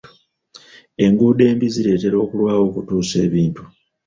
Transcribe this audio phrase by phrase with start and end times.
[1.05, 3.63] Enguudo embi zireetera okulwawo okutuusa ebintu.